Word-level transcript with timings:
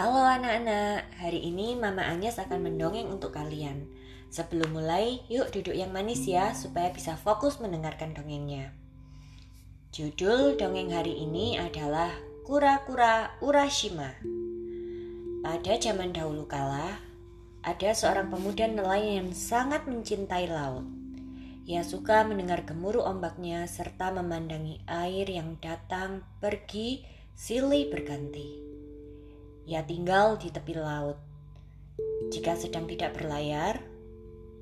Halo 0.00 0.24
anak-anak, 0.24 1.12
hari 1.20 1.44
ini 1.44 1.76
Mama 1.76 2.00
Anyes 2.08 2.40
akan 2.40 2.64
mendongeng 2.64 3.12
untuk 3.12 3.36
kalian. 3.36 3.84
Sebelum 4.32 4.72
mulai, 4.72 5.20
yuk 5.28 5.52
duduk 5.52 5.76
yang 5.76 5.92
manis 5.92 6.24
ya 6.24 6.56
supaya 6.56 6.88
bisa 6.88 7.20
fokus 7.20 7.60
mendengarkan 7.60 8.16
dongengnya. 8.16 8.72
Judul 9.92 10.56
dongeng 10.56 10.96
hari 10.96 11.20
ini 11.20 11.60
adalah 11.60 12.08
Kura-kura 12.48 13.36
Urashima. 13.44 14.16
Pada 15.44 15.76
zaman 15.76 16.16
dahulu 16.16 16.48
kala, 16.48 16.96
ada 17.60 17.92
seorang 17.92 18.32
pemuda 18.32 18.72
nelayan 18.72 19.28
yang 19.28 19.30
sangat 19.36 19.84
mencintai 19.84 20.48
laut. 20.48 20.88
Ia 21.68 21.84
suka 21.84 22.24
mendengar 22.24 22.64
gemuruh 22.64 23.04
ombaknya 23.04 23.68
serta 23.68 24.16
memandangi 24.16 24.80
air 24.88 25.28
yang 25.28 25.60
datang, 25.60 26.24
pergi, 26.40 27.04
silih 27.36 27.92
berganti. 27.92 28.79
Ia 29.70 29.86
tinggal 29.86 30.34
di 30.34 30.50
tepi 30.50 30.74
laut. 30.74 31.14
Jika 32.34 32.58
sedang 32.58 32.90
tidak 32.90 33.14
berlayar, 33.14 33.78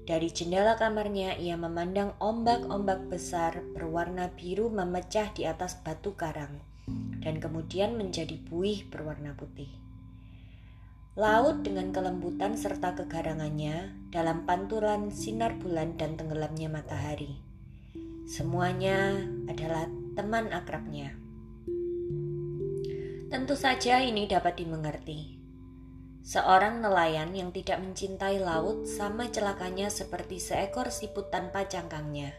dari 0.05 0.29
jendela 0.29 0.77
kamarnya 0.77 1.41
ia 1.41 1.57
memandang 1.57 2.13
ombak-ombak 2.21 3.09
besar 3.09 3.65
berwarna 3.73 4.29
biru 4.37 4.69
memecah 4.69 5.33
di 5.33 5.49
atas 5.49 5.81
batu 5.81 6.13
karang 6.13 6.61
dan 7.25 7.41
kemudian 7.41 7.97
menjadi 7.97 8.37
buih 8.37 8.85
berwarna 8.93 9.33
putih. 9.33 9.69
Laut 11.17 11.65
dengan 11.65 11.89
kelembutan 11.93 12.57
serta 12.57 12.93
kegarangannya 12.93 13.93
dalam 14.13 14.45
pantulan 14.45 15.09
sinar 15.09 15.57
bulan 15.57 15.97
dan 15.97 16.21
tenggelamnya 16.21 16.69
matahari. 16.69 17.41
Semuanya 18.29 19.25
adalah 19.49 19.89
teman 20.17 20.53
akrabnya. 20.53 21.28
Tentu 23.29 23.61
saja 23.61 24.01
ini 24.01 24.25
dapat 24.25 24.57
dimengerti. 24.57 25.37
Seorang 26.25 26.81
nelayan 26.81 27.37
yang 27.37 27.53
tidak 27.53 27.77
mencintai 27.77 28.41
laut 28.41 28.89
sama 28.89 29.29
celakanya 29.29 29.93
seperti 29.93 30.41
seekor 30.41 30.89
siput 30.89 31.29
tanpa 31.29 31.69
cangkangnya. 31.69 32.33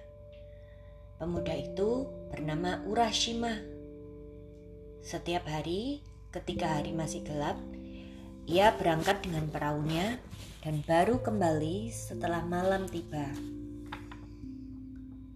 Pemuda 1.22 1.54
itu 1.54 2.10
bernama 2.34 2.82
Urashima. 2.90 3.54
Setiap 5.06 5.46
hari, 5.46 6.02
ketika 6.34 6.82
hari 6.82 6.90
masih 6.90 7.22
gelap, 7.22 7.62
ia 8.50 8.74
berangkat 8.74 9.22
dengan 9.22 9.46
perahunya 9.46 10.18
dan 10.66 10.82
baru 10.90 11.22
kembali 11.22 11.94
setelah 11.94 12.42
malam 12.42 12.90
tiba. 12.90 13.30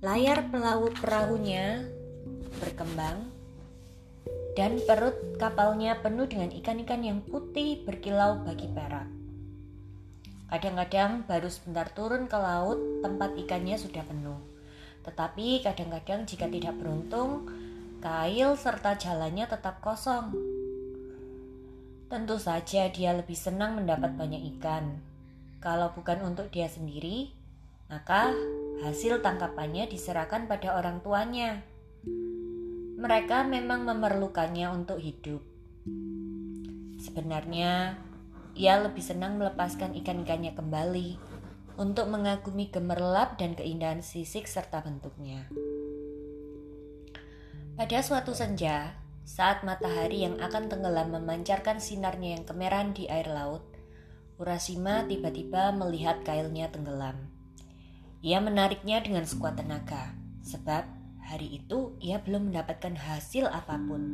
Layar 0.01 0.49
pelaut 0.49 0.97
perahunya 0.97 1.85
berkembang 2.57 3.32
dan 4.53 4.77
perut 4.85 5.17
kapalnya 5.41 5.97
penuh 6.05 6.29
dengan 6.29 6.53
ikan-ikan 6.53 7.01
yang 7.01 7.19
putih 7.25 7.81
berkilau 7.81 8.45
bagi 8.45 8.69
perak. 8.69 9.09
Kadang-kadang 10.53 11.25
baru 11.25 11.49
sebentar 11.49 11.89
turun 11.89 12.29
ke 12.29 12.37
laut, 12.37 12.77
tempat 13.01 13.33
ikannya 13.33 13.73
sudah 13.73 14.05
penuh. 14.05 14.37
Tetapi 15.01 15.65
kadang-kadang 15.65 16.29
jika 16.29 16.45
tidak 16.45 16.77
beruntung, 16.77 17.49
kail 17.97 18.53
serta 18.53 18.93
jalannya 18.93 19.49
tetap 19.49 19.81
kosong. 19.81 20.29
Tentu 22.05 22.37
saja 22.37 22.93
dia 22.93 23.17
lebih 23.17 23.33
senang 23.33 23.73
mendapat 23.73 24.13
banyak 24.13 24.53
ikan. 24.57 25.01
Kalau 25.57 25.89
bukan 25.97 26.21
untuk 26.21 26.53
dia 26.53 26.69
sendiri, 26.69 27.33
maka 27.89 28.29
hasil 28.85 29.25
tangkapannya 29.25 29.89
diserahkan 29.89 30.45
pada 30.45 30.77
orang 30.77 31.01
tuanya 31.01 31.65
mereka 33.03 33.43
memang 33.43 33.83
memerlukannya 33.83 34.71
untuk 34.71 34.95
hidup. 34.95 35.43
Sebenarnya, 37.03 37.99
ia 38.55 38.79
lebih 38.79 39.03
senang 39.03 39.35
melepaskan 39.35 39.91
ikan-ikannya 39.99 40.55
kembali 40.55 41.19
untuk 41.75 42.07
mengagumi 42.07 42.71
gemerlap 42.71 43.35
dan 43.35 43.59
keindahan 43.59 43.99
sisik 43.99 44.47
serta 44.47 44.79
bentuknya. 44.79 45.51
Pada 47.75 47.99
suatu 47.99 48.31
senja, 48.31 48.95
saat 49.27 49.67
matahari 49.67 50.23
yang 50.23 50.39
akan 50.39 50.71
tenggelam 50.71 51.11
memancarkan 51.11 51.83
sinarnya 51.83 52.39
yang 52.39 52.47
kemerahan 52.47 52.95
di 52.95 53.11
air 53.11 53.27
laut, 53.27 53.67
Urashima 54.39 55.03
tiba-tiba 55.11 55.75
melihat 55.75 56.23
kailnya 56.23 56.71
tenggelam. 56.71 57.19
Ia 58.23 58.39
menariknya 58.39 59.03
dengan 59.03 59.27
sekuat 59.27 59.59
tenaga, 59.59 60.15
sebab 60.39 60.87
Hari 61.33 61.49
itu 61.49 61.97
ia 61.97 62.21
belum 62.21 62.53
mendapatkan 62.53 62.93
hasil 62.93 63.49
apa 63.49 63.73
pun. 63.89 64.05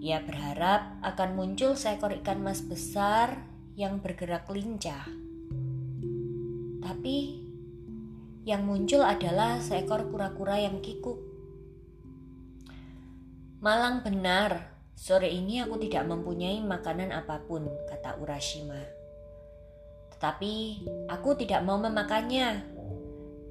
Ia 0.00 0.24
berharap 0.24 0.96
akan 1.04 1.36
muncul 1.36 1.76
seekor 1.76 2.16
ikan 2.24 2.40
mas 2.40 2.64
besar 2.64 3.44
yang 3.76 4.00
bergerak 4.00 4.48
lincah. 4.48 5.04
Tapi 6.80 7.44
yang 8.48 8.64
muncul 8.64 9.04
adalah 9.04 9.60
seekor 9.60 10.08
kura-kura 10.08 10.56
yang 10.64 10.80
kikuk. 10.80 11.20
Malang 13.60 14.00
benar, 14.00 14.72
sore 14.96 15.28
ini 15.28 15.60
aku 15.60 15.84
tidak 15.84 16.08
mempunyai 16.08 16.64
makanan 16.64 17.12
apa 17.12 17.44
pun, 17.44 17.68
kata 17.92 18.16
Urashima. 18.16 18.80
Tetapi 20.16 20.80
aku 21.12 21.36
tidak 21.36 21.60
mau 21.60 21.76
memakannya, 21.76 22.64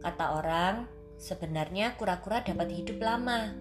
kata 0.02 0.26
orang 0.34 0.98
Sebenarnya 1.20 2.00
kura-kura 2.00 2.42
dapat 2.42 2.72
hidup 2.72 3.04
lama, 3.04 3.52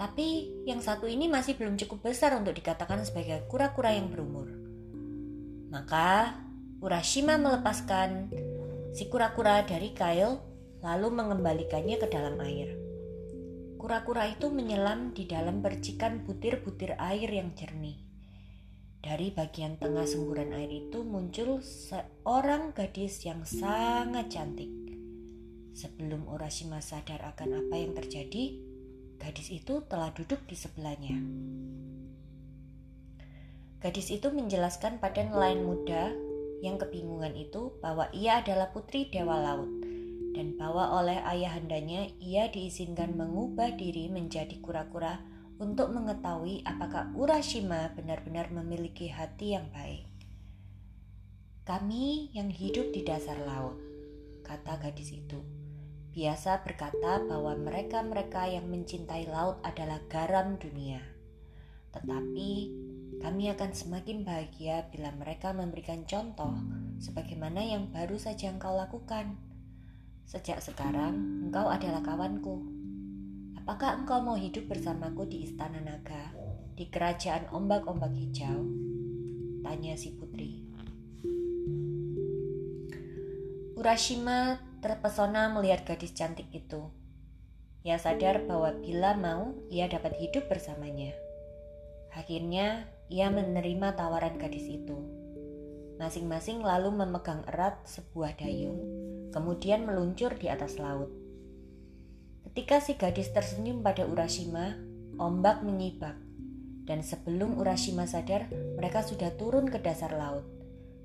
tapi 0.00 0.48
yang 0.64 0.80
satu 0.80 1.04
ini 1.04 1.28
masih 1.28 1.60
belum 1.60 1.76
cukup 1.76 2.08
besar 2.10 2.32
untuk 2.32 2.56
dikatakan 2.56 3.04
sebagai 3.04 3.44
kura-kura 3.52 3.92
yang 3.92 4.08
berumur. 4.08 4.48
Maka 5.68 6.40
Urashima 6.76 7.40
melepaskan 7.40 8.28
si 8.92 9.08
kura-kura 9.08 9.64
dari 9.64 9.96
kail 9.96 10.36
lalu 10.84 11.08
mengembalikannya 11.08 11.96
ke 11.96 12.06
dalam 12.12 12.36
air. 12.44 12.76
Kura-kura 13.80 14.28
itu 14.28 14.52
menyelam 14.52 15.16
di 15.16 15.24
dalam 15.24 15.64
percikan 15.64 16.20
butir-butir 16.28 17.00
air 17.00 17.32
yang 17.32 17.56
jernih. 17.56 17.96
Dari 19.00 19.32
bagian 19.32 19.80
tengah 19.80 20.04
semburan 20.04 20.52
air 20.52 20.68
itu 20.68 21.00
muncul 21.00 21.64
seorang 21.64 22.76
gadis 22.76 23.24
yang 23.24 23.40
sangat 23.48 24.28
cantik. 24.28 24.85
Sebelum 25.76 26.24
Urashima 26.32 26.80
sadar 26.80 27.20
akan 27.36 27.60
apa 27.60 27.76
yang 27.76 27.92
terjadi, 27.92 28.56
gadis 29.20 29.52
itu 29.52 29.84
telah 29.84 30.08
duduk 30.16 30.40
di 30.48 30.56
sebelahnya. 30.56 31.20
Gadis 33.84 34.08
itu 34.08 34.32
menjelaskan 34.32 35.04
pada 35.04 35.20
nelayan 35.20 35.68
muda 35.68 36.16
yang 36.64 36.80
kebingungan 36.80 37.36
itu 37.36 37.76
bahwa 37.84 38.08
ia 38.16 38.40
adalah 38.40 38.72
putri 38.72 39.12
Dewa 39.12 39.36
Laut 39.36 39.68
dan 40.32 40.56
bahwa 40.56 40.96
oleh 40.96 41.20
ayahandanya 41.20 42.08
ia 42.24 42.48
diizinkan 42.48 43.12
mengubah 43.12 43.76
diri 43.76 44.08
menjadi 44.08 44.56
kura-kura 44.64 45.20
untuk 45.60 45.92
mengetahui 45.92 46.64
apakah 46.64 47.12
Urashima 47.12 47.92
benar-benar 47.92 48.48
memiliki 48.48 49.12
hati 49.12 49.52
yang 49.52 49.68
baik. 49.76 50.08
Kami 51.68 52.32
yang 52.32 52.48
hidup 52.48 52.96
di 52.96 53.04
dasar 53.04 53.36
laut, 53.44 53.76
kata 54.40 54.80
gadis 54.80 55.12
itu 55.12 55.55
biasa 56.16 56.64
berkata 56.64 57.20
bahwa 57.28 57.52
mereka-mereka 57.60 58.48
yang 58.48 58.72
mencintai 58.72 59.28
laut 59.28 59.60
adalah 59.60 60.00
garam 60.08 60.56
dunia. 60.56 61.04
Tetapi 61.92 62.50
kami 63.20 63.52
akan 63.52 63.70
semakin 63.76 64.24
bahagia 64.24 64.88
bila 64.88 65.12
mereka 65.12 65.52
memberikan 65.52 66.08
contoh 66.08 66.56
sebagaimana 67.04 67.60
yang 67.60 67.92
baru 67.92 68.16
saja 68.16 68.48
engkau 68.48 68.72
lakukan. 68.72 69.36
Sejak 70.24 70.64
sekarang, 70.64 71.52
engkau 71.52 71.68
adalah 71.68 72.00
kawanku. 72.00 72.64
Apakah 73.60 74.00
engkau 74.00 74.24
mau 74.24 74.40
hidup 74.40 74.72
bersamaku 74.72 75.28
di 75.28 75.44
istana 75.44 75.84
naga, 75.84 76.32
di 76.72 76.88
kerajaan 76.88 77.52
ombak-ombak 77.52 78.16
hijau? 78.16 78.64
Tanya 79.60 79.92
si 80.00 80.16
putri. 80.16 80.64
Urashima 83.76 84.65
terpesona 84.80 85.52
melihat 85.52 85.84
gadis 85.84 86.12
cantik 86.12 86.48
itu. 86.52 86.92
Ia 87.86 88.02
sadar 88.02 88.42
bahwa 88.50 88.74
bila 88.82 89.14
mau, 89.14 89.54
ia 89.70 89.86
dapat 89.86 90.18
hidup 90.18 90.50
bersamanya. 90.50 91.14
Akhirnya, 92.10 92.88
ia 93.06 93.30
menerima 93.30 93.94
tawaran 93.94 94.40
gadis 94.42 94.66
itu. 94.66 94.98
Masing-masing 96.00 96.66
lalu 96.66 96.90
memegang 96.92 97.46
erat 97.46 97.78
sebuah 97.86 98.34
dayung, 98.36 98.82
kemudian 99.30 99.86
meluncur 99.86 100.34
di 100.34 100.50
atas 100.50 100.82
laut. 100.82 101.08
Ketika 102.42 102.80
si 102.80 102.96
gadis 102.98 103.30
tersenyum 103.30 103.84
pada 103.84 104.08
Urashima, 104.08 104.74
ombak 105.20 105.62
menyibak, 105.62 106.16
dan 106.88 107.04
sebelum 107.04 107.60
Urashima 107.60 108.08
sadar, 108.08 108.48
mereka 108.80 109.04
sudah 109.04 109.30
turun 109.36 109.68
ke 109.68 109.76
dasar 109.78 110.10
laut. 110.10 110.55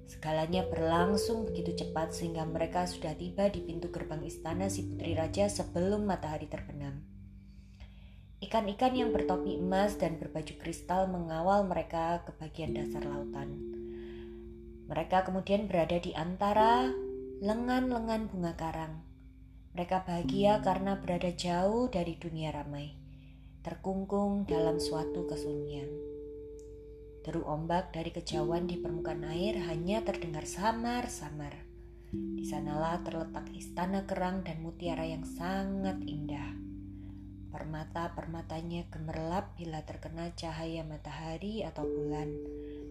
Segalanya 0.09 0.65
berlangsung 0.69 1.49
begitu 1.49 1.73
cepat 1.85 2.13
sehingga 2.13 2.45
mereka 2.45 2.85
sudah 2.85 3.13
tiba 3.17 3.49
di 3.49 3.61
pintu 3.61 3.89
gerbang 3.89 4.21
istana 4.25 4.69
si 4.69 4.85
putri 4.85 5.13
raja 5.13 5.49
sebelum 5.49 6.05
matahari 6.05 6.49
terbenam. 6.49 7.01
ikan-ikan 8.41 8.97
yang 8.97 9.13
bertopi 9.13 9.61
emas 9.61 10.01
dan 10.01 10.17
berbaju 10.17 10.57
kristal 10.57 11.05
mengawal 11.05 11.61
mereka 11.61 12.25
ke 12.25 12.33
bagian 12.41 12.73
dasar 12.73 13.05
lautan. 13.05 13.53
Mereka 14.89 15.29
kemudian 15.29 15.69
berada 15.69 16.01
di 16.01 16.11
antara 16.17 16.89
lengan-lengan 17.41 18.27
bunga 18.27 18.57
karang. 18.57 19.05
Mereka 19.77 20.03
bahagia 20.03 20.59
karena 20.65 20.99
berada 20.99 21.31
jauh 21.31 21.87
dari 21.87 22.19
dunia 22.19 22.51
ramai, 22.51 22.91
terkungkung 23.63 24.43
dalam 24.43 24.83
suatu 24.83 25.23
kesunyian. 25.31 26.10
Deru 27.21 27.45
ombak 27.45 27.93
dari 27.93 28.09
kejauhan 28.09 28.65
di 28.65 28.81
permukaan 28.81 29.25
air 29.29 29.61
hanya 29.69 30.01
terdengar 30.01 30.45
samar-samar. 30.45 31.53
Di 32.11 32.43
sanalah 32.43 32.99
terletak 33.05 33.47
istana 33.55 34.03
kerang 34.09 34.43
dan 34.43 34.59
mutiara 34.59 35.05
yang 35.05 35.23
sangat 35.23 36.01
indah. 36.03 36.57
Permata-permatanya 37.51 38.89
gemerlap 38.89 39.53
bila 39.59 39.83
terkena 39.85 40.33
cahaya 40.35 40.81
matahari 40.87 41.63
atau 41.67 41.83
bulan 41.83 42.31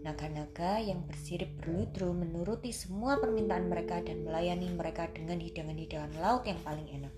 Naga-naga 0.00 0.80
yang 0.80 1.04
bersirip 1.04 1.60
berludru 1.60 2.16
menuruti 2.16 2.72
semua 2.72 3.20
permintaan 3.20 3.68
mereka 3.68 4.00
dan 4.00 4.24
melayani 4.24 4.72
mereka 4.72 5.12
dengan 5.12 5.36
hidangan-hidangan 5.36 6.16
laut 6.16 6.48
yang 6.48 6.56
paling 6.64 6.88
enak. 6.88 7.14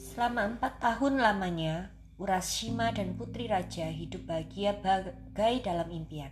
Selama 0.00 0.56
empat 0.56 0.80
tahun 0.80 1.20
lamanya, 1.20 1.92
Urashima 2.20 2.92
dan 2.92 3.16
Putri 3.16 3.48
Raja 3.48 3.88
hidup 3.88 4.28
bahagia 4.28 4.76
bagai 4.76 5.64
dalam 5.64 5.88
impian. 5.88 6.30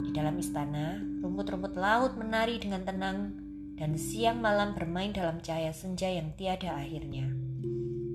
Di 0.00 0.08
dalam 0.16 0.40
istana, 0.40 0.96
rumput-rumput 1.20 1.76
laut 1.76 2.16
menari 2.16 2.56
dengan 2.56 2.88
tenang 2.88 3.36
dan 3.76 4.00
siang 4.00 4.40
malam 4.40 4.72
bermain 4.72 5.12
dalam 5.12 5.44
cahaya 5.44 5.76
senja 5.76 6.08
yang 6.08 6.32
tiada 6.40 6.72
akhirnya. 6.80 7.28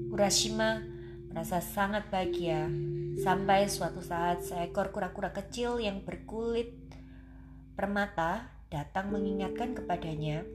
Urashima 0.09 0.81
merasa 1.29 1.61
sangat 1.61 2.09
bahagia 2.09 2.65
Sampai 3.17 3.65
suatu 3.65 3.97
saat 4.05 4.45
seekor 4.45 4.93
kura-kura 4.93 5.33
kecil 5.33 5.81
yang 5.81 6.05
berkulit 6.05 6.69
permata 7.73 8.45
datang 8.69 9.09
mengingatkan 9.09 9.73
kepadanya 9.73 10.45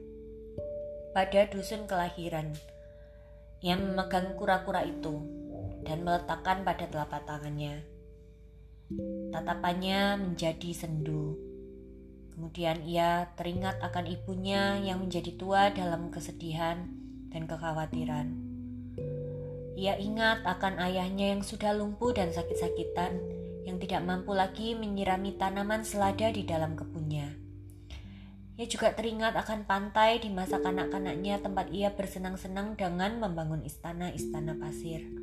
pada 1.11 1.43
dusun 1.51 1.83
kelahiran 1.91 2.55
yang 3.59 3.83
memegang 3.83 4.39
kura-kura 4.39 4.87
itu 4.87 5.42
dan 5.83 6.03
meletakkan 6.03 6.63
pada 6.63 6.87
telapak 6.87 7.23
tangannya. 7.27 7.83
Tatapannya 9.31 10.19
menjadi 10.19 10.71
sendu. 10.75 11.37
Kemudian 12.33 12.81
ia 12.81 13.29
teringat 13.37 13.77
akan 13.79 14.09
ibunya 14.09 14.81
yang 14.81 15.05
menjadi 15.05 15.37
tua 15.37 15.69
dalam 15.69 16.09
kesedihan 16.09 16.89
dan 17.29 17.45
kekhawatiran. 17.45 18.33
Ia 19.73 19.97
ingat 19.97 20.45
akan 20.45 20.81
ayahnya 20.81 21.37
yang 21.37 21.41
sudah 21.41 21.73
lumpuh 21.73 22.13
dan 22.13 22.29
sakit-sakitan, 22.29 23.17
yang 23.65 23.81
tidak 23.81 24.05
mampu 24.05 24.33
lagi 24.33 24.77
menyirami 24.77 25.33
tanaman 25.37 25.81
selada 25.81 26.29
di 26.29 26.45
dalam 26.45 26.77
kebunnya. 26.77 27.33
Ia 28.53 28.69
juga 28.69 28.93
teringat 28.93 29.33
akan 29.33 29.65
pantai 29.65 30.21
di 30.21 30.29
masa 30.29 30.61
kanak-kanaknya 30.61 31.41
tempat 31.41 31.73
ia 31.73 31.89
bersenang-senang 31.89 32.77
dengan 32.77 33.17
membangun 33.17 33.65
istana-istana 33.65 34.61
pasir. 34.61 35.22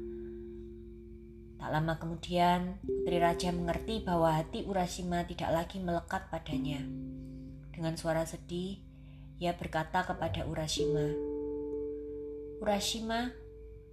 Lama 1.71 2.03
kemudian, 2.03 2.83
Putri 2.83 3.23
Raja 3.23 3.55
mengerti 3.55 4.03
bahwa 4.03 4.35
hati 4.35 4.67
Urashima 4.67 5.23
tidak 5.23 5.55
lagi 5.55 5.79
melekat 5.79 6.27
padanya. 6.27 6.83
Dengan 7.71 7.95
suara 7.95 8.27
sedih, 8.27 8.83
ia 9.39 9.55
berkata 9.55 10.03
kepada 10.03 10.45
Urashima, 10.51 11.15
Urashima, 12.59 13.31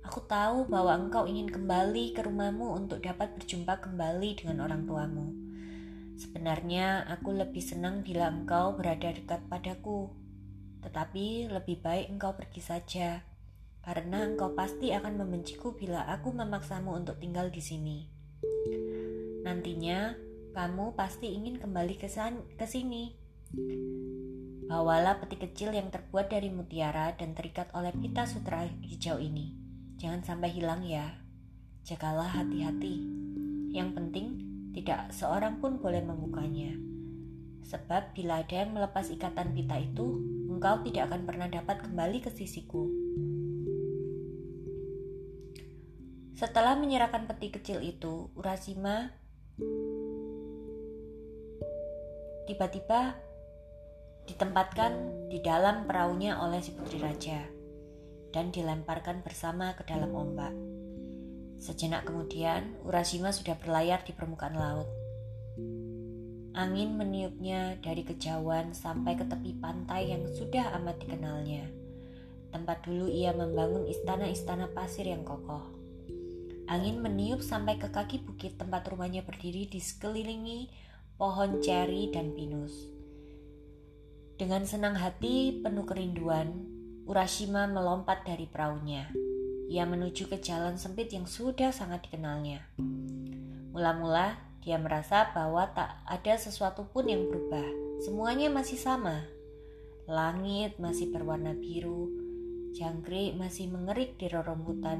Aku 0.07 0.23
tahu 0.23 0.71
bahwa 0.71 0.95
engkau 0.95 1.27
ingin 1.27 1.51
kembali 1.51 2.15
ke 2.15 2.23
rumahmu 2.23 2.79
untuk 2.79 3.03
dapat 3.03 3.35
berjumpa 3.35 3.83
kembali 3.83 4.39
dengan 4.39 4.63
orang 4.63 4.87
tuamu. 4.87 5.27
Sebenarnya 6.15 7.03
aku 7.11 7.35
lebih 7.35 7.59
senang 7.59 8.07
bila 8.07 8.31
engkau 8.31 8.71
berada 8.79 9.11
dekat 9.11 9.43
padaku. 9.51 10.07
Tetapi 10.79 11.51
lebih 11.51 11.83
baik 11.83 12.07
engkau 12.07 12.39
pergi 12.39 12.61
saja, 12.63 13.19
karena 13.87 14.27
engkau 14.27 14.51
pasti 14.51 14.91
akan 14.91 15.15
membenciku 15.15 15.71
bila 15.71 16.03
aku 16.11 16.35
memaksamu 16.35 16.91
untuk 16.91 17.23
tinggal 17.23 17.47
di 17.47 17.63
sini. 17.63 17.97
Nantinya, 19.47 20.11
kamu 20.51 20.91
pasti 20.99 21.31
ingin 21.31 21.55
kembali 21.55 21.95
ke, 21.95 22.11
sini. 22.67 23.15
Bawalah 24.67 25.23
peti 25.23 25.39
kecil 25.39 25.71
yang 25.71 25.87
terbuat 25.87 26.27
dari 26.27 26.51
mutiara 26.51 27.15
dan 27.15 27.31
terikat 27.31 27.71
oleh 27.71 27.95
pita 27.95 28.27
sutra 28.27 28.67
hijau 28.83 29.23
ini. 29.23 29.55
Jangan 29.95 30.19
sampai 30.35 30.51
hilang 30.51 30.83
ya. 30.83 31.23
Jagalah 31.87 32.27
hati-hati. 32.27 32.99
Yang 33.71 33.89
penting, 33.95 34.27
tidak 34.75 35.15
seorang 35.15 35.63
pun 35.63 35.79
boleh 35.79 36.03
membukanya. 36.03 36.75
Sebab 37.63 38.11
bila 38.11 38.43
ada 38.43 38.67
yang 38.67 38.75
melepas 38.75 39.07
ikatan 39.07 39.55
pita 39.55 39.79
itu, 39.79 40.19
engkau 40.51 40.83
tidak 40.83 41.07
akan 41.07 41.23
pernah 41.23 41.47
dapat 41.47 41.87
kembali 41.87 42.19
ke 42.19 42.35
sisiku. 42.35 42.91
Setelah 46.37 46.77
menyerahkan 46.77 47.25
peti 47.25 47.49
kecil 47.49 47.81
itu, 47.81 48.29
Urashima 48.37 49.09
tiba-tiba 52.45 53.17
ditempatkan 54.29 54.93
di 55.33 55.41
dalam 55.41 55.89
perahunya 55.89 56.37
oleh 56.37 56.61
si 56.61 56.77
putri 56.77 57.01
raja 57.01 57.41
dan 58.29 58.53
dilemparkan 58.53 59.25
bersama 59.25 59.73
ke 59.73 59.81
dalam 59.89 60.13
ombak. 60.13 60.53
Sejenak 61.57 62.05
kemudian, 62.05 62.77
Urashima 62.85 63.33
sudah 63.33 63.57
berlayar 63.57 64.05
di 64.05 64.13
permukaan 64.13 64.61
laut. 64.61 64.85
Angin 66.53 67.01
meniupnya 67.01 67.81
dari 67.81 68.05
kejauhan 68.05 68.77
sampai 68.77 69.17
ke 69.17 69.25
tepi 69.25 69.57
pantai 69.57 70.13
yang 70.13 70.29
sudah 70.29 70.69
amat 70.77 71.01
dikenalnya. 71.01 71.65
Tempat 72.53 72.85
dulu 72.85 73.09
ia 73.09 73.33
membangun 73.33 73.89
istana-istana 73.89 74.69
pasir 74.77 75.09
yang 75.09 75.25
kokoh. 75.25 75.76
Angin 76.67 76.99
meniup 76.99 77.39
sampai 77.39 77.79
ke 77.79 77.87
kaki 77.87 78.27
bukit 78.27 78.59
tempat 78.59 78.83
rumahnya 78.91 79.23
berdiri 79.23 79.71
di 79.71 79.79
sekelilingi 79.79 80.67
pohon 81.15 81.63
ceri 81.63 82.11
dan 82.11 82.35
pinus. 82.35 82.75
Dengan 84.37 84.67
senang 84.67 84.99
hati 84.99 85.63
penuh 85.63 85.87
kerinduan, 85.87 86.77
Urashima 87.07 87.71
melompat 87.71 88.27
dari 88.27 88.51
perahunya. 88.51 89.15
Ia 89.71 89.87
menuju 89.87 90.27
ke 90.27 90.43
jalan 90.43 90.75
sempit 90.75 91.07
yang 91.15 91.23
sudah 91.23 91.71
sangat 91.71 92.03
dikenalnya. 92.03 92.67
Mula-mula, 93.71 94.35
dia 94.59 94.75
merasa 94.75 95.31
bahwa 95.31 95.71
tak 95.71 96.03
ada 96.03 96.35
sesuatu 96.35 96.83
pun 96.91 97.07
yang 97.07 97.31
berubah. 97.31 97.63
Semuanya 98.03 98.51
masih 98.51 98.75
sama. 98.75 99.23
Langit 100.03 100.75
masih 100.83 101.15
berwarna 101.15 101.55
biru, 101.55 102.11
jangkrik 102.75 103.39
masih 103.39 103.71
mengerik 103.71 104.19
di 104.19 104.27
rerumputan, 104.27 104.99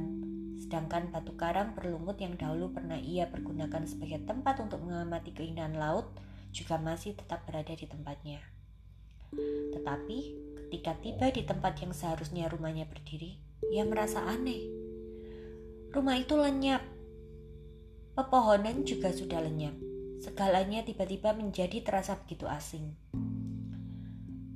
sedangkan 0.58 1.14
batu 1.14 1.38
karang 1.38 1.78
berlumut 1.78 2.18
yang 2.18 2.34
dahulu 2.34 2.74
pernah 2.74 2.98
ia 2.98 3.30
pergunakan 3.30 3.86
sebagai 3.86 4.26
tempat 4.26 4.60
untuk 4.60 4.82
mengamati 4.82 5.32
keindahan 5.32 5.78
laut 5.78 6.10
juga 6.50 6.82
masih 6.82 7.14
tetap 7.14 7.46
berada 7.46 7.74
di 7.74 7.86
tempatnya. 7.86 8.42
Tetapi 9.76 10.48
Ketika 10.68 11.00
tiba 11.00 11.32
di 11.32 11.48
tempat 11.48 11.80
yang 11.80 11.96
seharusnya 11.96 12.52
rumahnya 12.52 12.92
berdiri, 12.92 13.40
ia 13.72 13.88
merasa 13.88 14.20
aneh. 14.28 14.68
Rumah 15.96 16.20
itu 16.20 16.36
lenyap. 16.36 16.84
Pepohonan 18.12 18.84
juga 18.84 19.16
sudah 19.16 19.40
lenyap. 19.48 19.72
Segalanya 20.20 20.84
tiba-tiba 20.84 21.32
menjadi 21.32 21.80
terasa 21.88 22.20
begitu 22.20 22.52
asing. 22.52 23.00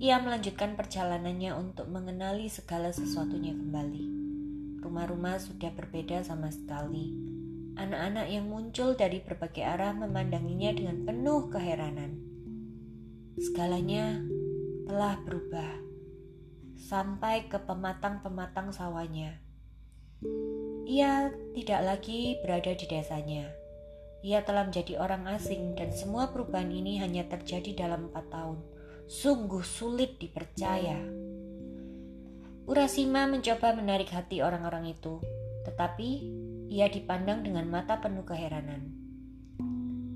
Ia 0.03 0.19
melanjutkan 0.19 0.75
perjalanannya 0.75 1.55
untuk 1.55 1.87
mengenali 1.87 2.51
segala 2.51 2.91
sesuatunya 2.91 3.55
kembali. 3.55 4.20
Rumah-rumah 4.81 5.37
sudah 5.37 5.69
berbeda 5.77 6.25
sama 6.25 6.49
sekali. 6.49 7.13
Anak-anak 7.77 8.27
yang 8.27 8.49
muncul 8.49 8.97
dari 8.97 9.21
berbagai 9.21 9.61
arah 9.61 9.93
memandanginya 9.93 10.73
dengan 10.73 11.05
penuh 11.05 11.47
keheranan. 11.53 12.17
Segalanya 13.37 14.19
telah 14.89 15.21
berubah 15.23 15.71
sampai 16.81 17.45
ke 17.45 17.61
pematang-pematang 17.61 18.73
sawahnya. 18.73 19.37
Ia 20.89 21.29
tidak 21.53 21.81
lagi 21.85 22.41
berada 22.41 22.73
di 22.73 22.85
desanya. 22.89 23.47
Ia 24.21 24.41
telah 24.45 24.69
menjadi 24.69 24.97
orang 25.01 25.29
asing 25.29 25.77
dan 25.77 25.93
semua 25.93 26.29
perubahan 26.33 26.69
ini 26.69 26.97
hanya 27.01 27.25
terjadi 27.29 27.85
dalam 27.87 28.09
empat 28.09 28.25
tahun. 28.29 28.59
Sungguh 29.05 29.65
sulit 29.65 30.17
dipercaya. 30.17 31.20
Urasima 32.71 33.27
mencoba 33.27 33.75
menarik 33.75 34.15
hati 34.15 34.39
orang-orang 34.39 34.95
itu, 34.95 35.19
tetapi 35.67 36.23
ia 36.71 36.87
dipandang 36.87 37.43
dengan 37.43 37.67
mata 37.67 37.99
penuh 37.99 38.23
keheranan. 38.23 38.95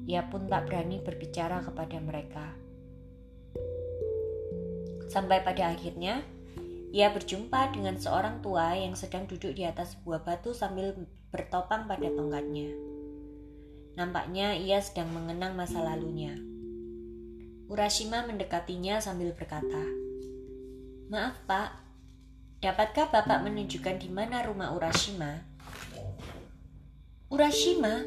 Ia 0.08 0.32
pun 0.32 0.48
tak 0.48 0.72
berani 0.72 1.04
berbicara 1.04 1.60
kepada 1.68 2.00
mereka. 2.00 2.56
Sampai 5.12 5.44
pada 5.44 5.76
akhirnya, 5.76 6.24
Ia 6.96 7.12
berjumpa 7.12 7.76
dengan 7.76 8.00
seorang 8.00 8.40
tua 8.40 8.72
yang 8.72 8.96
sedang 8.96 9.28
duduk 9.28 9.52
di 9.52 9.68
atas 9.68 10.00
sebuah 10.00 10.24
batu 10.24 10.56
sambil 10.56 10.96
bertopang 11.28 11.92
pada 11.92 12.08
tongkatnya. 12.08 12.72
Nampaknya 14.00 14.56
ia 14.56 14.80
sedang 14.80 15.12
mengenang 15.12 15.60
masa 15.60 15.84
lalunya. 15.84 16.40
Urashima 17.68 18.24
mendekatinya 18.24 19.04
sambil 19.04 19.36
berkata, 19.36 19.84
"Maaf, 21.12 21.36
Pak. 21.44 21.85
Dapatkah 22.66 23.14
Bapak 23.14 23.46
menunjukkan 23.46 24.02
di 24.02 24.10
mana 24.10 24.42
rumah 24.42 24.74
Urashima?" 24.74 25.46
Urashima, 27.30 28.02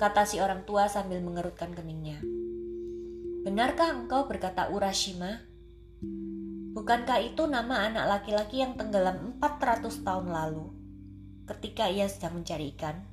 kata 0.00 0.24
si 0.24 0.40
orang 0.40 0.64
tua 0.64 0.88
sambil 0.88 1.20
mengerutkan 1.20 1.76
keningnya. 1.76 2.16
Benarkah 3.44 3.92
engkau 3.92 4.24
berkata 4.24 4.72
Urashima? 4.72 5.44
Bukankah 6.72 7.20
itu 7.20 7.44
nama 7.44 7.92
anak 7.92 8.08
laki-laki 8.08 8.64
yang 8.64 8.72
tenggelam 8.80 9.36
400 9.36 10.00
tahun 10.00 10.32
lalu 10.32 10.72
ketika 11.44 11.92
ia 11.92 12.08
sedang 12.08 12.40
mencari 12.40 12.72
ikan? 12.72 13.04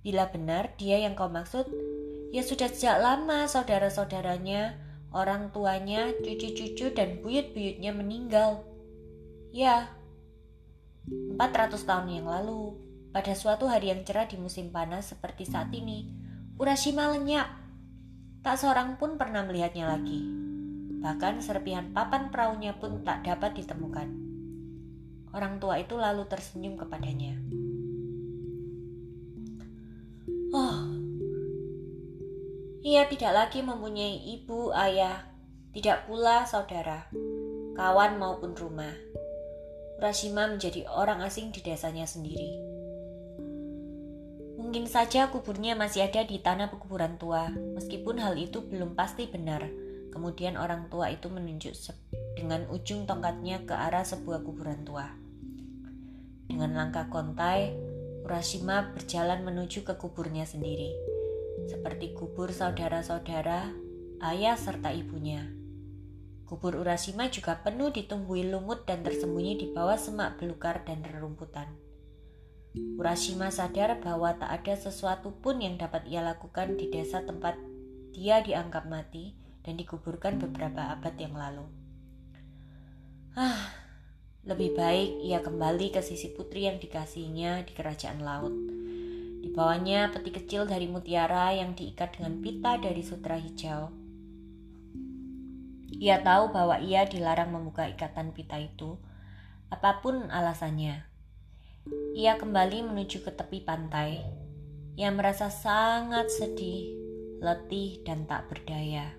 Bila 0.00 0.32
benar 0.32 0.72
dia 0.80 0.96
yang 0.96 1.12
kau 1.12 1.28
maksud, 1.28 1.68
ya 2.32 2.40
sudah 2.40 2.72
sejak 2.72 2.96
lama 3.04 3.44
saudara-saudaranya, 3.44 4.80
orang 5.12 5.52
tuanya, 5.52 6.08
cucu-cucu 6.24 6.96
dan 6.96 7.20
buyut-buyutnya 7.20 7.92
meninggal. 7.92 8.71
Ya, 9.52 9.92
400 11.36 11.76
tahun 11.84 12.08
yang 12.08 12.26
lalu, 12.26 12.72
pada 13.12 13.36
suatu 13.36 13.68
hari 13.68 13.92
yang 13.92 14.00
cerah 14.00 14.24
di 14.24 14.40
musim 14.40 14.72
panas 14.72 15.12
seperti 15.12 15.44
saat 15.44 15.68
ini, 15.76 16.08
Urashima 16.56 17.10
lenyap. 17.10 17.48
Tak 18.44 18.60
seorang 18.60 18.94
pun 18.94 19.16
pernah 19.16 19.42
melihatnya 19.42 19.88
lagi. 19.88 20.22
Bahkan 21.02 21.42
serpihan 21.42 21.90
papan 21.90 22.30
perahunya 22.30 22.78
pun 22.78 23.02
tak 23.02 23.26
dapat 23.26 23.56
ditemukan. 23.58 24.08
Orang 25.34 25.58
tua 25.58 25.80
itu 25.80 25.98
lalu 25.98 26.22
tersenyum 26.28 26.78
kepadanya. 26.78 27.34
Oh, 30.52 30.92
ia 32.84 33.08
tidak 33.10 33.32
lagi 33.32 33.64
mempunyai 33.64 34.22
ibu, 34.38 34.70
ayah, 34.76 35.24
tidak 35.72 36.04
pula 36.06 36.44
saudara, 36.44 37.08
kawan 37.74 38.20
maupun 38.20 38.52
rumah. 38.54 39.11
Urashima 40.02 40.50
menjadi 40.50 40.90
orang 40.90 41.22
asing 41.22 41.54
di 41.54 41.62
desanya 41.62 42.10
sendiri. 42.10 42.58
Mungkin 44.58 44.90
saja 44.90 45.30
kuburnya 45.30 45.78
masih 45.78 46.10
ada 46.10 46.26
di 46.26 46.42
tanah 46.42 46.74
pekuburan 46.74 47.22
tua, 47.22 47.54
meskipun 47.78 48.18
hal 48.18 48.34
itu 48.34 48.66
belum 48.66 48.98
pasti 48.98 49.30
benar 49.30 49.62
Kemudian 50.12 50.60
orang 50.60 50.92
tua 50.92 51.08
itu 51.08 51.32
menunjuk 51.32 51.72
dengan 52.36 52.68
ujung 52.68 53.08
tongkatnya 53.08 53.64
ke 53.64 53.72
arah 53.72 54.04
sebuah 54.04 54.44
kuburan 54.44 54.84
tua. 54.84 55.08
Dengan 56.44 56.76
langkah 56.76 57.08
kontai, 57.08 57.72
Urashima 58.22 58.92
berjalan 58.92 59.42
menuju 59.42 59.82
ke 59.82 59.96
kuburnya 59.98 60.46
sendiri, 60.46 60.94
seperti 61.66 62.14
kubur 62.14 62.52
saudara-saudara, 62.54 63.72
ayah 64.22 64.54
serta 64.54 64.94
ibunya. 64.94 65.61
Kubur 66.52 66.84
Urashima 66.84 67.32
juga 67.32 67.64
penuh 67.64 67.88
ditumbuhi 67.88 68.44
lumut 68.44 68.84
dan 68.84 69.00
tersembunyi 69.00 69.56
di 69.56 69.66
bawah 69.72 69.96
semak 69.96 70.36
belukar 70.36 70.84
dan 70.84 71.00
rerumputan. 71.00 71.64
Urashima 73.00 73.48
sadar 73.48 73.96
bahwa 74.04 74.36
tak 74.36 74.60
ada 74.60 74.76
sesuatu 74.76 75.32
pun 75.32 75.64
yang 75.64 75.80
dapat 75.80 76.04
ia 76.12 76.20
lakukan 76.20 76.76
di 76.76 76.92
desa 76.92 77.24
tempat 77.24 77.56
dia 78.12 78.44
dianggap 78.44 78.84
mati 78.84 79.32
dan 79.64 79.80
dikuburkan 79.80 80.36
beberapa 80.44 80.92
abad 80.92 81.16
yang 81.16 81.32
lalu. 81.32 81.64
Ah, 83.32 83.72
lebih 84.44 84.76
baik 84.76 85.24
ia 85.24 85.40
kembali 85.40 85.88
ke 85.88 86.04
sisi 86.04 86.36
putri 86.36 86.68
yang 86.68 86.76
dikasihnya 86.76 87.64
di 87.64 87.72
kerajaan 87.72 88.20
laut. 88.20 88.52
Di 89.40 89.48
bawahnya 89.56 90.12
peti 90.12 90.28
kecil 90.28 90.68
dari 90.68 90.84
mutiara 90.84 91.56
yang 91.56 91.72
diikat 91.72 92.20
dengan 92.20 92.44
pita 92.44 92.76
dari 92.76 93.00
sutra 93.00 93.40
hijau. 93.40 94.01
Ia 96.00 96.24
tahu 96.24 96.54
bahwa 96.54 96.80
ia 96.80 97.04
dilarang 97.04 97.52
membuka 97.52 97.88
ikatan 97.88 98.32
pita 98.32 98.56
itu, 98.56 98.96
apa 99.68 100.00
pun 100.00 100.28
alasannya. 100.32 101.04
Ia 102.14 102.38
kembali 102.38 102.86
menuju 102.86 103.26
ke 103.26 103.32
tepi 103.34 103.64
pantai. 103.66 104.22
Ia 104.94 105.08
merasa 105.10 105.48
sangat 105.48 106.28
sedih, 106.30 106.94
letih, 107.40 108.04
dan 108.04 108.28
tak 108.28 108.52
berdaya. 108.52 109.12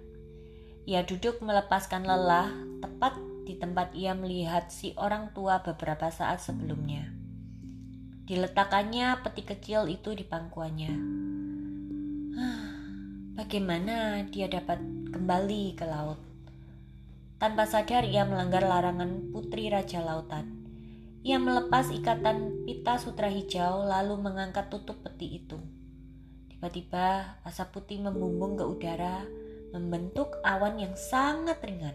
Ia 0.85 1.01
duduk 1.03 1.41
melepaskan 1.43 2.05
lelah 2.05 2.49
tepat 2.79 3.17
di 3.43 3.59
tempat 3.59 3.91
ia 3.95 4.15
melihat 4.15 4.71
si 4.71 4.95
orang 4.95 5.35
tua 5.35 5.59
beberapa 5.59 6.07
saat 6.07 6.39
sebelumnya. 6.39 7.11
Diletakkannya 8.23 9.19
peti 9.19 9.43
kecil 9.43 9.91
itu 9.91 10.15
di 10.15 10.23
pangkuannya. 10.23 10.93
Bagaimana 13.35 14.23
dia 14.31 14.47
dapat 14.47 14.79
kembali 15.11 15.75
ke 15.75 15.83
laut? 15.83 16.32
Tanpa 17.43 17.67
sadar 17.67 18.07
ia 18.07 18.23
melanggar 18.23 18.63
larangan 18.63 19.27
putri 19.35 19.67
Raja 19.67 19.99
Lautan. 19.99 20.63
Ia 21.27 21.35
melepas 21.43 21.91
ikatan 21.91 22.63
pita 22.63 22.95
sutra 22.95 23.27
hijau 23.27 23.83
lalu 23.83 24.15
mengangkat 24.15 24.71
tutup 24.71 25.03
peti 25.03 25.43
itu. 25.43 25.59
Tiba-tiba 26.47 27.35
asap 27.43 27.75
putih 27.75 27.99
membumbung 27.99 28.55
ke 28.55 28.63
udara 28.63 29.27
membentuk 29.75 30.39
awan 30.47 30.79
yang 30.87 30.95
sangat 30.95 31.59
ringan. 31.67 31.91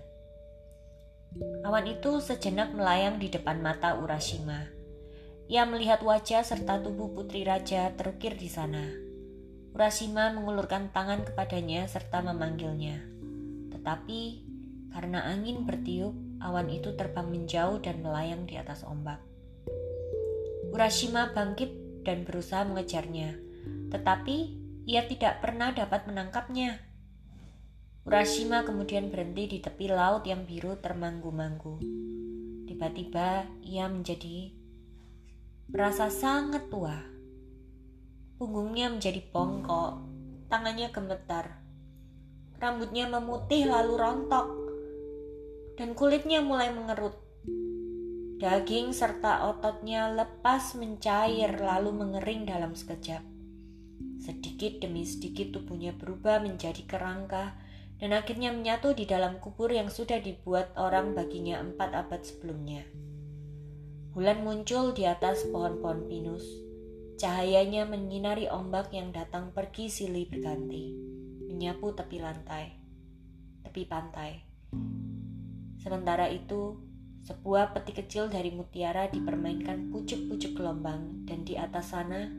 Awan 1.64 1.96
itu 1.96 2.20
sejenak 2.20 2.76
melayang 2.76 3.16
di 3.16 3.32
depan 3.32 3.64
mata 3.64 3.96
Urashima. 3.96 4.68
Ia 5.48 5.64
melihat 5.64 6.04
wajah 6.04 6.44
serta 6.44 6.84
tubuh 6.84 7.16
putri 7.16 7.48
raja 7.48 7.88
terukir 7.96 8.36
di 8.36 8.52
sana. 8.52 8.84
Urashima 9.72 10.28
mengulurkan 10.28 10.92
tangan 10.92 11.24
kepadanya 11.24 11.88
serta 11.88 12.20
memanggilnya. 12.20 13.00
Tetapi 13.72 14.44
karena 14.98 15.30
angin 15.30 15.62
bertiup, 15.62 16.10
awan 16.42 16.66
itu 16.74 16.90
terbang 16.98 17.30
menjauh 17.30 17.78
dan 17.78 18.02
melayang 18.02 18.50
di 18.50 18.58
atas 18.58 18.82
ombak. 18.82 19.22
Urashima 20.74 21.30
bangkit 21.30 22.02
dan 22.02 22.26
berusaha 22.26 22.66
mengejarnya, 22.66 23.38
tetapi 23.94 24.58
ia 24.90 25.06
tidak 25.06 25.38
pernah 25.38 25.70
dapat 25.70 26.10
menangkapnya. 26.10 26.82
Urashima 28.10 28.66
kemudian 28.66 29.06
berhenti 29.14 29.46
di 29.46 29.58
tepi 29.62 29.86
laut 29.86 30.26
yang 30.26 30.42
biru 30.42 30.74
termanggu-manggu. 30.82 31.78
Tiba-tiba 32.66 33.46
ia 33.62 33.86
menjadi 33.86 34.50
merasa 35.70 36.10
sangat 36.10 36.66
tua. 36.74 36.98
Punggungnya 38.34 38.90
menjadi 38.90 39.22
bongkok, 39.30 40.02
tangannya 40.50 40.90
gemetar. 40.90 41.62
Rambutnya 42.58 43.06
memutih 43.06 43.70
lalu 43.70 43.94
rontok, 43.94 44.57
dan 45.78 45.94
kulitnya 45.94 46.42
mulai 46.42 46.74
mengerut. 46.74 47.14
Daging 48.42 48.90
serta 48.90 49.46
ototnya 49.46 50.10
lepas 50.10 50.74
mencair 50.74 51.54
lalu 51.54 51.94
mengering 51.94 52.42
dalam 52.42 52.74
sekejap. 52.74 53.22
Sedikit 54.18 54.82
demi 54.82 55.06
sedikit 55.06 55.54
tubuhnya 55.54 55.94
berubah 55.94 56.42
menjadi 56.42 56.82
kerangka 56.82 57.54
dan 58.02 58.10
akhirnya 58.10 58.50
menyatu 58.50 58.90
di 58.90 59.06
dalam 59.06 59.38
kubur 59.38 59.70
yang 59.70 59.86
sudah 59.86 60.18
dibuat 60.18 60.74
orang 60.74 61.14
baginya 61.14 61.62
empat 61.62 61.94
abad 61.94 62.26
sebelumnya. 62.26 62.82
Bulan 64.14 64.42
muncul 64.42 64.90
di 64.98 65.06
atas 65.06 65.46
pohon-pohon 65.46 66.10
pinus. 66.10 66.42
Cahayanya 67.18 67.86
menyinari 67.86 68.46
ombak 68.46 68.94
yang 68.94 69.10
datang 69.10 69.50
pergi 69.50 69.90
silih 69.90 70.30
berganti, 70.30 70.94
menyapu 71.50 71.90
tepi 71.90 72.22
lantai, 72.22 72.78
tepi 73.66 73.82
pantai. 73.90 74.38
Sementara 75.78 76.26
itu, 76.26 76.74
sebuah 77.22 77.70
peti 77.76 77.94
kecil 77.94 78.26
dari 78.26 78.50
mutiara 78.50 79.06
dipermainkan 79.06 79.94
pucuk-pucuk 79.94 80.58
gelombang 80.58 81.22
dan 81.22 81.46
di 81.46 81.54
atas 81.54 81.94
sana 81.94 82.30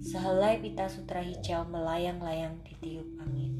sehelai 0.00 0.64
pita 0.64 0.88
sutra 0.88 1.20
hijau 1.20 1.68
melayang-layang 1.68 2.64
di 2.64 2.72
tiup 2.80 3.08
angin. 3.20 3.52